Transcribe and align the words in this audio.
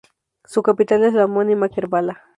Su 0.45 0.63
capital 0.63 1.03
es 1.03 1.13
la 1.13 1.25
homónima 1.25 1.69
Kerbala. 1.69 2.23